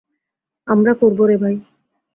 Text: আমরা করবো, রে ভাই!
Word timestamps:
আমরা 0.67 0.93
করবো, 0.93 1.23
রে 1.25 1.37
ভাই! 1.37 1.55